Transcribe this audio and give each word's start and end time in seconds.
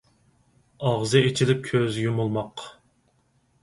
ئاغزى 0.87 1.23
ئېچىلىپ 1.27 1.63
كۆزى 1.71 2.09
يۇمۇلماق. 2.09 2.69